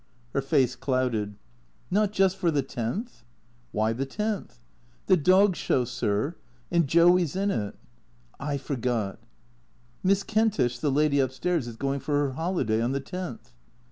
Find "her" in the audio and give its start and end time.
0.33-0.41, 12.17-12.31